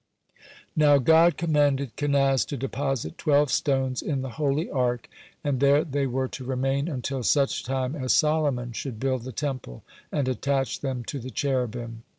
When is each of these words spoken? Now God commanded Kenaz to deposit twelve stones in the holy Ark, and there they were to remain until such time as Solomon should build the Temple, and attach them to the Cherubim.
Now 0.75 0.97
God 0.97 1.37
commanded 1.37 1.95
Kenaz 1.95 2.43
to 2.47 2.57
deposit 2.57 3.19
twelve 3.19 3.51
stones 3.51 4.01
in 4.01 4.23
the 4.23 4.31
holy 4.31 4.67
Ark, 4.67 5.07
and 5.43 5.59
there 5.59 5.83
they 5.83 6.07
were 6.07 6.27
to 6.29 6.43
remain 6.43 6.87
until 6.87 7.21
such 7.21 7.63
time 7.63 7.95
as 7.95 8.11
Solomon 8.11 8.71
should 8.71 8.99
build 8.99 9.25
the 9.25 9.31
Temple, 9.31 9.83
and 10.11 10.27
attach 10.27 10.79
them 10.79 11.03
to 11.03 11.19
the 11.19 11.29
Cherubim. 11.29 12.01